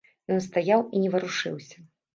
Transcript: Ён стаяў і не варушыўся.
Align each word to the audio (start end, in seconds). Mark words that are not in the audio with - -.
Ён 0.35 0.39
стаяў 0.45 0.81
і 0.95 1.05
не 1.05 1.13
варушыўся. 1.19 1.77